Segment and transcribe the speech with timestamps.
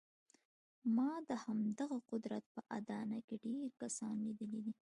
[0.95, 4.73] ما د همدغه قدرت په اډانه کې ډېر کسان لیدلي دي